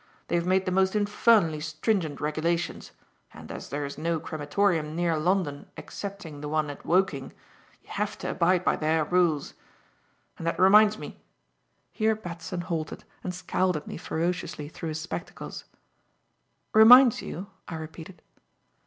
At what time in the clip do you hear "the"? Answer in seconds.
0.65-0.71, 6.41-6.49